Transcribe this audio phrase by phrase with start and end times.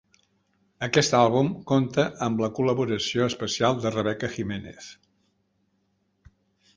[0.85, 4.89] Aquest àlbum compta amb la col·laboració especial de Rebeca Jiménez.